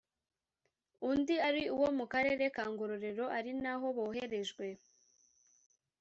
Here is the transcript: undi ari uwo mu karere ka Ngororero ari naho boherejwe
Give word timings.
undi 1.09 1.35
ari 1.47 1.63
uwo 1.75 1.89
mu 1.97 2.05
karere 2.13 2.45
ka 2.55 2.63
Ngororero 2.71 3.25
ari 3.37 3.51
naho 3.61 3.87
boherejwe 3.97 4.65